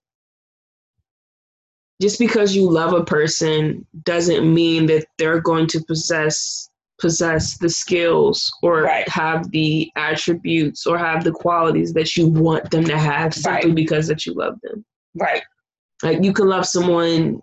[2.02, 6.68] just because you love a person doesn't mean that they're going to possess
[7.00, 9.08] possess the skills or Right.
[9.08, 13.74] have the attributes or have the qualities that you want them to have simply Right.
[13.74, 14.84] because that you love them.
[15.16, 15.42] right
[16.04, 17.40] Like you can love someone,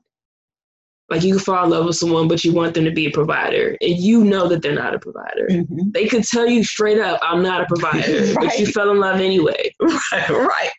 [1.10, 3.12] like you can fall in love with someone, but you want them to be a
[3.12, 5.48] provider, and you know that they're not a provider.
[5.50, 5.92] Mhm.
[5.94, 9.20] They could tell you straight up, "I'm not a provider," but you fell in love
[9.20, 9.74] anyway.
[9.82, 10.72] right right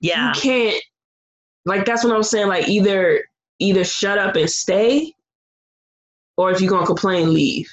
[0.00, 0.82] yeah You can't.
[1.64, 2.48] Like that's what I was saying.
[2.48, 3.24] Like either
[3.58, 5.12] either shut up and stay,
[6.36, 7.68] or if you're gonna complain, leave.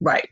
[0.00, 0.28] right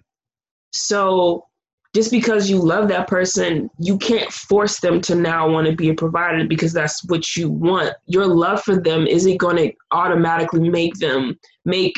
[0.73, 1.47] So
[1.95, 5.91] just because you love that person, you can't force them to now want to be
[5.91, 7.95] a provider because that's what you want.
[8.07, 11.95] Your love for them isn't going to automatically make them make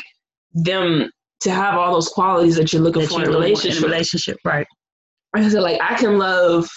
[0.52, 3.78] them to have all those qualities that you're looking that for in a relationship.
[3.78, 4.66] in a relationship right
[5.34, 6.68] I said, like I can love,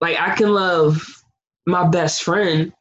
[0.00, 1.04] like I can love
[1.66, 2.72] my best friend,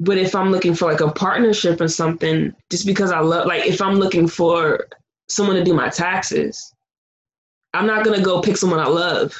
[0.00, 3.66] but if I'm looking for like a partnership or something, just because I love, like
[3.66, 4.86] if I'm looking for
[5.28, 6.74] someone to do my taxes,
[7.72, 9.34] I'm not gonna go pick someone I love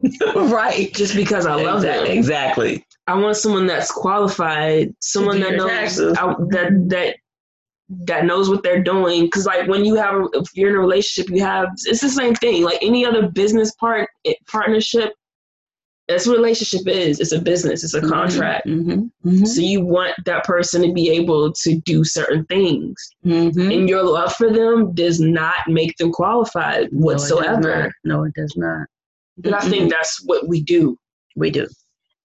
[0.34, 2.06] right just because I love them.
[2.06, 2.18] exactly.
[2.18, 6.16] exactly I want someone that's qualified, someone that knows taxes.
[6.16, 7.16] I, that that
[8.06, 9.24] that knows what they're doing.
[9.24, 12.36] Because like when you have, if you're in a relationship, you have it's the same
[12.36, 12.62] thing.
[12.62, 15.12] Like any other business part it, partnership,
[16.10, 17.20] that's what a relationship is.
[17.20, 17.84] It's a business.
[17.84, 18.66] It's a contract.
[18.66, 23.74] Mhm, mhm, So you want that person to be able to do certain things, mhm.
[23.76, 27.82] and your love for them does not make them qualified No, it does whatsoever.
[27.84, 27.90] not.
[28.04, 28.86] No, it does not.
[29.38, 30.98] But I think that's what we do.
[31.36, 31.66] We do.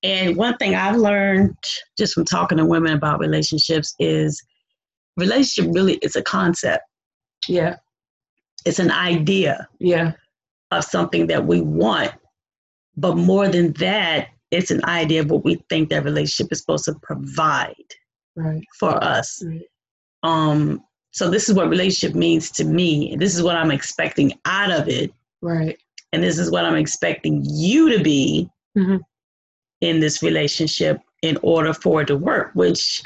[0.04, 1.56] And one thing I've learned
[1.98, 4.42] just from talking to women about relationships is
[5.18, 6.84] relationship really is a concept.
[7.48, 7.76] Yeah,
[8.66, 10.14] It's an idea yeah,
[10.72, 12.12] of something that we want.
[12.98, 16.86] But more than that, it's an idea of what we think that relationship is supposed
[16.86, 17.76] to provide
[18.36, 18.64] right.
[18.80, 19.44] for us.
[19.46, 19.66] Right.
[20.24, 23.16] Um, so this is what relationship means to me.
[23.18, 25.14] This is what I'm expecting out of it.
[25.42, 25.78] Right.
[26.14, 29.02] And this is what I'm expecting you to be Mhm.
[29.82, 33.02] in this relationship in order for it to work, which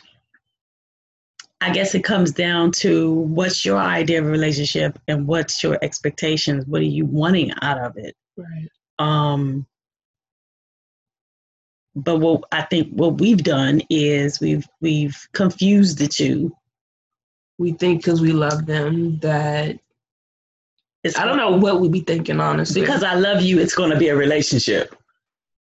[1.62, 5.78] I guess it comes down to what's your idea of a relationship and what's your
[5.82, 6.66] expectations?
[6.68, 8.16] What are you wanting out of it?
[8.38, 8.70] Right.
[8.98, 9.66] Um,
[12.04, 16.56] but what I think what we've done is we've we've confused the two.
[17.58, 19.78] We think because we love them that
[21.04, 22.82] It's I don't know what we'd be thinking honestly.
[22.82, 23.60] because I love you.
[23.60, 24.96] It's going to be a relationship,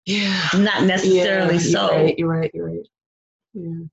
[0.07, 1.91] yeah, not necessarily yeah, so.
[1.93, 2.15] You're right.
[2.19, 2.51] You're right.
[2.55, 2.87] You're right.
[3.55, 3.85] Yeah.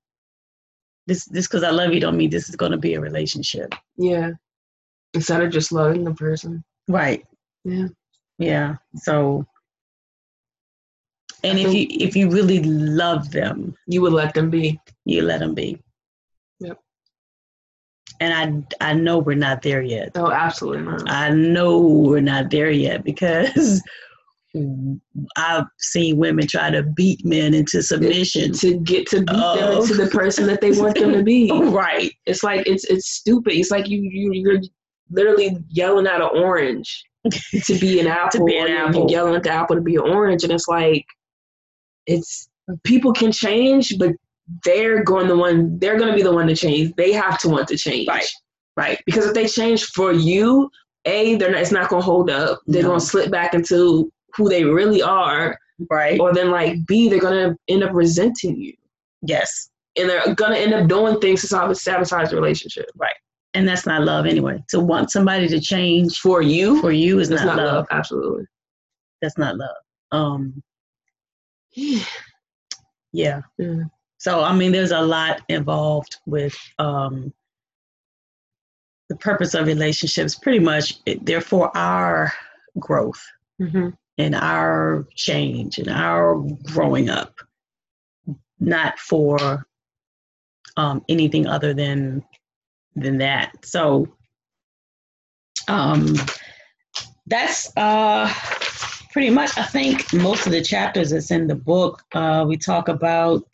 [1.06, 3.74] this this because I love you don't mean this is going to be a relationship.
[3.96, 4.32] Yeah.
[5.14, 6.62] Instead of just loving the person.
[6.86, 7.24] Right.
[7.64, 7.88] Yeah.
[8.38, 8.76] Yeah.
[8.96, 9.46] So
[11.44, 14.80] and I if you if you really love them, You would let them be.
[15.04, 15.80] you let them be.
[16.60, 16.78] Yep.
[18.20, 20.12] And I I know we're not there yet.
[20.16, 21.08] Oh, absolutely not.
[21.10, 23.80] I know we're not there yet because
[25.36, 28.52] I've seen women try to beat men into submission.
[28.54, 29.82] to get to beat them Oh.
[29.82, 31.50] into the person that they want them to be.
[31.70, 32.12] Right.
[32.26, 33.52] It's like it's it's stupid.
[33.54, 34.60] It's like you you you're
[35.10, 37.04] literally yelling at an orange
[37.64, 38.46] to be an apple.
[38.46, 39.08] be an apple.
[39.10, 41.04] Yelling at the apple to be an orange, and it's like
[42.08, 42.48] it's
[42.82, 44.12] people can change, but
[44.64, 46.92] they're going the one they're going to be the one to change.
[46.96, 48.28] They have to want to change, Right.
[48.76, 48.98] Right?
[49.06, 50.70] Because if they change for you,
[51.04, 52.60] a they're not, it's not going to hold up.
[52.66, 52.88] They're No.
[52.90, 55.56] going to slip back into who they really are,
[55.90, 56.18] Right.
[56.20, 58.74] or then like b they're going to end up resenting you.
[59.22, 59.70] Yes.
[59.96, 62.86] And they're gonna end up doing things to sab- sabotage the relationship.
[62.96, 63.14] Right?
[63.54, 64.62] And that's not love anyway.
[64.68, 67.74] To want somebody to change For you, for you is not, not love.
[67.74, 67.86] love.
[67.90, 68.44] Absolutely.
[69.20, 69.76] That's not love.
[70.12, 70.62] Um
[73.12, 73.42] Yeah.
[73.58, 73.84] Yeah.
[74.18, 77.32] So I mean there's a lot involved with um
[79.08, 82.32] the purpose of relationships pretty much they're for our
[82.78, 83.24] growth
[83.58, 87.34] hmm and our change and our growing up
[88.58, 89.64] not for
[90.76, 92.24] um, anything other than
[92.96, 94.08] than that so
[95.68, 96.14] um,
[97.26, 98.32] that's uh,
[99.12, 102.88] pretty much i think most of the chapters that's in the book uh, we talk
[102.88, 103.46] about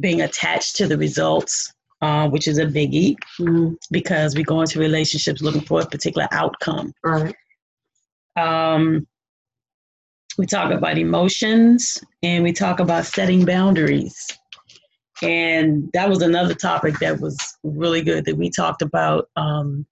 [0.00, 4.78] being attached to the results uh, which is a biggie hmm because we go into
[4.78, 7.34] relationships looking for a particular outcome Right.
[8.36, 9.06] um,
[10.38, 14.26] we talk about emotions and we talk about setting boundaries.
[15.22, 19.28] And that was another topic that was really good that we talked about.
[19.36, 19.86] Um,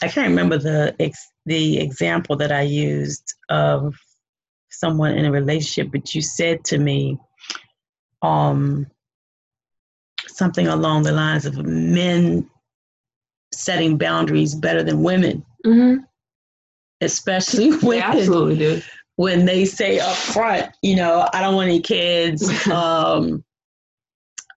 [0.00, 3.94] I can't remember the ex- the example that I used of
[4.70, 7.18] someone in a relationship, but you said to me
[8.22, 8.86] um,
[10.26, 12.48] something along the lines of men
[13.52, 15.96] setting boundaries better than women, hmm
[17.00, 18.82] especially when absolutely do.
[19.16, 22.66] when they say up front, you know, I don't want any kids.
[22.70, 23.44] um,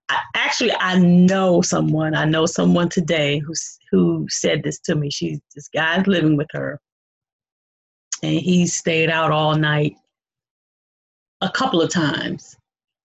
[0.08, 2.14] I, actually, I know someone.
[2.14, 3.54] I know someone today who
[3.90, 5.10] who said this to me.
[5.10, 6.80] She's this guy's living with her,
[8.22, 9.96] and he stayed out all night
[11.40, 12.56] a couple of times.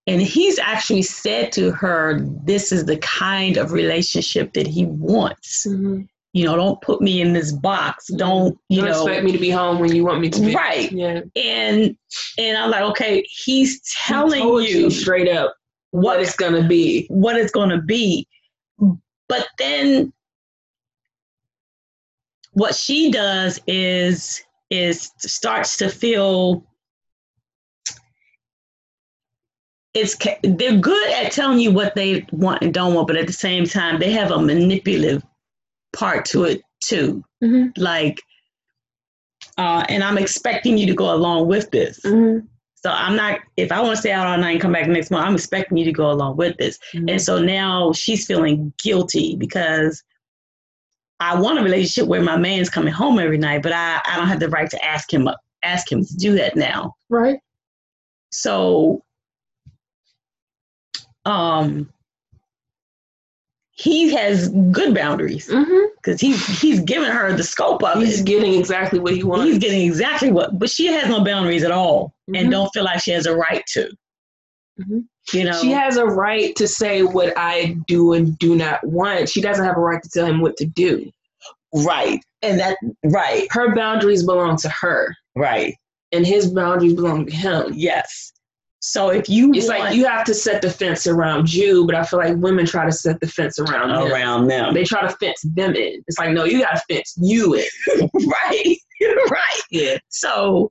[0.06, 5.64] And he's actually said to her, "This is the kind of relationship that he wants.
[5.64, 6.02] hmm
[6.34, 8.08] You know, don't put me in this box.
[8.08, 10.54] Don't you Don't know?" expect me to be home when you want me to be.
[10.54, 10.90] Right.
[10.92, 11.20] Yeah.
[11.36, 11.96] and
[12.38, 13.80] and I'm like, okay, he's He
[14.12, 15.54] telling told you straight up
[15.94, 17.06] what it's gonna be.
[17.08, 18.26] what it's going to be,
[19.28, 20.12] but then
[22.52, 26.66] what she does is is starts to feel
[29.94, 33.32] it's they're good at telling you what they want and don't want, but at the
[33.32, 35.22] same time they have a manipulative
[35.92, 37.22] part to it too.
[37.40, 38.20] hmm Like,
[39.58, 42.00] uh, and I'm expecting you to go along with this.
[42.02, 42.38] hmm
[42.84, 45.10] So I'm not, if I want to stay out all night and come back next
[45.10, 46.78] month, I'm expecting you to go along with this.
[46.92, 50.02] And so now she's feeling guilty because
[51.18, 54.28] I want a relationship where my man's coming home every night, but I, I don't
[54.28, 55.26] have the right to ask him
[55.62, 56.94] ask him to do that now.
[57.08, 57.38] Right.
[58.30, 59.02] So
[61.24, 61.90] um
[63.76, 68.26] he has good boundaries hmm because he's he's giving her the scope of He's it.
[68.26, 69.46] getting exactly what he wants.
[69.46, 72.38] He's getting exactly what, but she has no boundaries at all, Mhm.
[72.40, 73.90] and don't feel like she has a right to.
[74.80, 75.04] Mhm.
[75.32, 79.28] You know, She has a right to say what I do and do not want.
[79.30, 81.10] She doesn't have a right to tell him what to do.
[81.76, 85.74] right, and that right, Her boundaries belong to her, right,
[86.12, 87.72] and his boundaries belong to him.
[87.74, 88.32] yes.
[88.86, 91.94] So if you It's want like you have to set the fence around you, but
[91.94, 94.12] I feel like women try to set the fence around them.
[94.12, 96.04] around them, They try to fence them in.
[96.06, 97.64] It's like, no, you got to fence you in.
[98.12, 98.76] right,
[99.30, 99.60] right.
[99.70, 99.96] Yeah.
[100.10, 100.70] So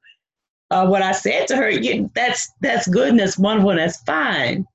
[0.70, 4.00] uh, what I said to her, yeah, that's that's good and that's wonderful, and that's
[4.04, 4.68] fine,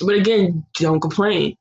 [0.00, 1.56] But again, don't complain.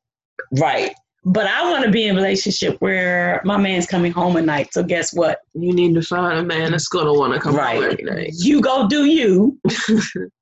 [0.59, 0.93] right.
[1.25, 4.71] But I want to be in a relationship where my man's coming home at night.
[4.71, 5.39] So guess what?
[5.53, 8.33] You need to find a man that's going to want to come home every night.
[8.37, 9.59] You go do you.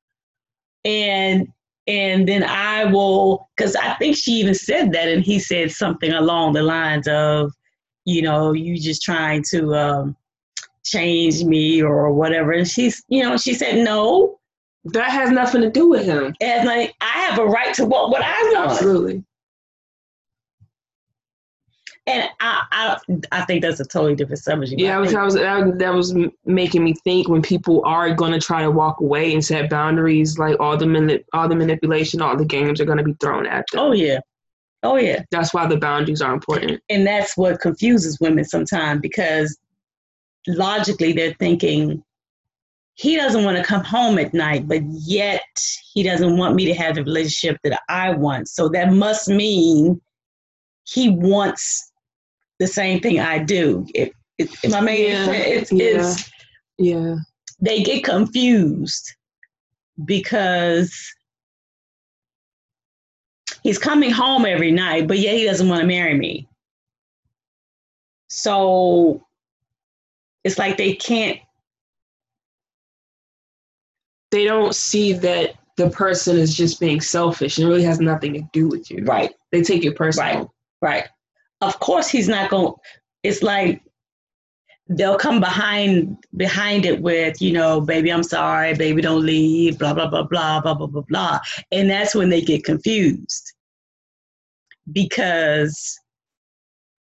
[0.88, 1.48] and
[1.88, 6.12] and then I will because I think she even said that and he said something
[6.12, 7.52] along the lines of,
[8.06, 10.16] you know, you just trying to um
[10.86, 12.52] change me or whatever.
[12.54, 14.40] And she's you know, she said, No,
[14.86, 16.34] That has nothing to do with him.
[16.42, 18.72] And like I have a right to want what I want.
[18.72, 19.24] Absolutely.
[22.08, 22.98] And I, I,
[23.34, 24.80] I think that's a totally different subject.
[24.80, 28.40] Yeah, I that was, that, that was making me think when people are going to
[28.40, 32.38] try to walk away and set boundaries, like all the mani- all the manipulation, all
[32.38, 33.82] the games are going to be thrown at them.
[33.82, 34.20] Oh yeah,
[34.84, 35.24] oh yeah.
[35.32, 36.82] That's why the boundaries are important.
[36.90, 39.58] And that's what confuses women sometimes because
[40.48, 42.02] logically they're thinking
[42.94, 45.44] he doesn't want to come home at night, but yet
[45.94, 48.48] he doesn't want me to have the relationship that I want.
[48.48, 50.02] So that must mean
[50.86, 51.92] he wants
[52.60, 53.86] the same thing I do.
[53.94, 55.86] If, if, if I mean, Yeah, it's, yeah.
[55.86, 56.32] it's
[56.78, 57.16] Yeah.
[57.60, 59.14] they get confused
[60.06, 60.96] because
[63.64, 66.48] he's coming home every night, but yet he doesn't want to marry me.
[68.30, 69.26] So
[70.44, 71.40] it's like they can't.
[74.32, 78.34] They don't see that the person is just being selfish and it really has nothing
[78.34, 79.04] to do with you.
[79.06, 80.54] Right, They take it personal.
[80.82, 81.08] right, right.
[81.62, 82.74] Of course, he's not going.
[83.24, 83.82] It's like
[84.90, 89.94] they'll come behind behind it with, you know, baby, I'm sorry, baby, don't leave, blah
[89.94, 91.40] blah blah blah blah blah blah blah,
[91.72, 93.54] and that's when they get confused
[94.92, 96.00] because,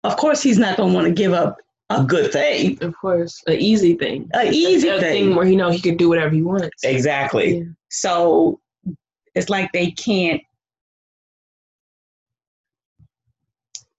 [0.03, 1.57] of course, he's not going to want to give up
[1.91, 3.43] a good thing, Of course.
[3.45, 4.27] An easy thing.
[4.33, 5.35] an easy a thing.
[5.35, 6.83] where you know he can do whatever he wants.
[6.83, 7.59] Exactly.
[7.59, 7.63] Yeah.
[7.89, 8.59] So
[9.35, 10.41] it's like they can't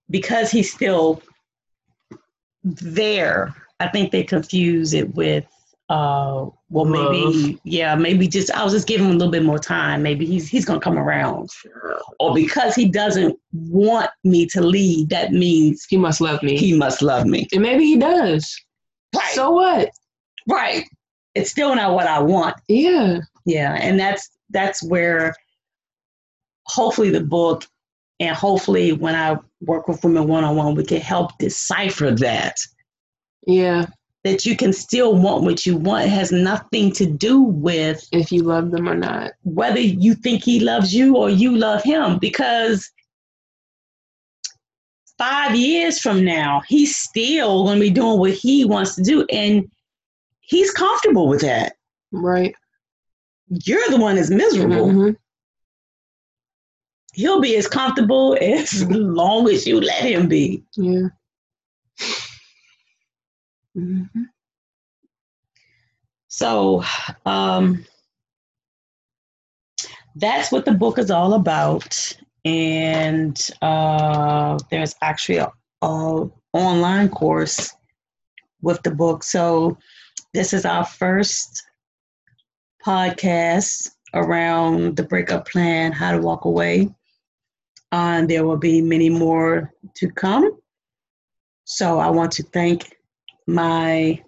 [0.09, 1.21] because he's still
[2.63, 3.53] there.
[3.79, 5.45] I think they confuse it with
[5.89, 9.57] uh well maybe yeah maybe just I was just giving him a little bit more
[9.57, 11.49] time maybe he's he's gonna come around
[12.19, 16.57] or because he doesn't want me to leave that means He must love me.
[16.57, 18.53] he must love me and maybe he does.
[19.15, 19.89] right So what?
[20.49, 20.83] right
[21.35, 23.19] it's still not what I want Yeah.
[23.45, 25.33] yeah and that's that's where
[26.65, 27.63] hopefully the book
[28.19, 32.55] and hopefully when i work with women one-on-one we can help decipher that
[33.45, 33.87] Yeah.
[34.23, 38.31] that you can still want what you want it has nothing to do with If
[38.31, 39.31] you love them or not.
[39.43, 42.89] whether you think he loves you or you love him because
[45.17, 49.25] five years from now he's still going to be doing what he wants to do
[49.31, 49.69] and
[50.41, 51.73] he's comfortable with that
[52.11, 52.53] Right.
[53.65, 55.15] you're the one that's miserable Mhm.
[57.17, 60.63] He'll be as comfortable as long as you let him be.
[60.75, 61.07] Yeah.
[63.75, 64.03] hmm
[66.27, 66.83] So,
[67.25, 67.83] um,
[70.15, 72.15] that's what the book is all about.
[72.45, 75.51] And uh, there's actually a,
[75.81, 77.73] a online course
[78.61, 79.23] with the book.
[79.23, 79.77] So,
[80.33, 81.63] this is our first
[82.85, 86.93] podcast around the breakup plan, how to walk away.
[87.91, 90.57] And there will be many more to come.
[91.65, 92.97] So, I want to thank
[93.47, 94.21] my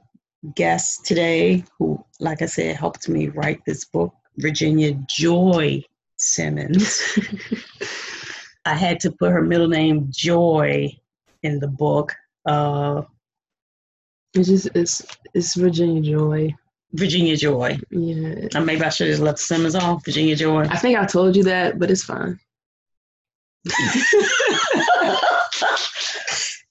[0.56, 5.84] guest today, who, like I said, helped me write this book, Virginia Joy
[6.18, 7.02] Simmons.
[8.66, 10.92] I had to put her middle name Joy
[11.44, 12.14] in the book.
[12.46, 13.04] Uh,
[14.34, 15.02] It's just it's
[15.34, 16.54] it's Virginia Joy.
[16.94, 17.80] Virginia Joy.
[17.90, 18.48] Yeah.
[18.56, 20.06] Or maybe I should have left Simmons off.
[20.06, 20.64] Virginia Joy.
[20.70, 22.40] I think I told you that, but it's fine.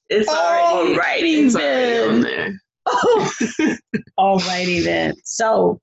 [0.09, 2.61] it's already Alrighty it's already on then.
[3.67, 3.79] there.
[4.19, 5.15] Alrighty then.
[5.25, 5.81] So,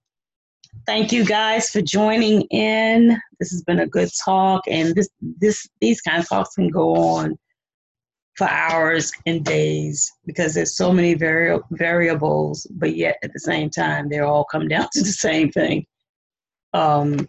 [0.86, 3.20] thank you guys for joining in.
[3.40, 6.96] This has been a good talk, and this this these kind of talks can go
[6.96, 7.38] on
[8.36, 13.70] for hours and days because there's so many vari- variables, but yet at the same
[13.70, 15.86] time they all come down to the same thing.
[16.74, 17.28] Um,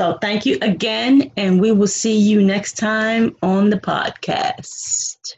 [0.00, 5.34] so thank you again, and we will see you next time on the podcast.